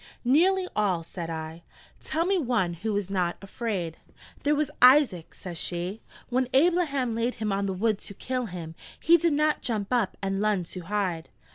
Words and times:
'Nearly 0.25 0.67
all,' 0.75 1.03
said 1.03 1.29
I: 1.29 1.61
'tell 2.03 2.25
me 2.25 2.39
one 2.39 2.73
who 2.73 2.91
was 2.91 3.11
not 3.11 3.37
afraid' 3.39 3.97
'There 4.43 4.55
was 4.55 4.71
Isaac,' 4.81 5.35
says 5.35 5.59
she: 5.59 6.01
'when 6.29 6.47
Ablaham 6.55 7.13
laid 7.13 7.35
him 7.35 7.51
on 7.51 7.67
the 7.67 7.73
wood 7.73 7.99
to 7.99 8.15
kill 8.15 8.47
him, 8.47 8.73
he 8.99 9.15
did 9.19 9.33
not 9.33 9.61
jump 9.61 9.93
up 9.93 10.17
and 10.19 10.41
lun 10.41 10.63
to 10.63 10.79
hide.' 10.81 11.29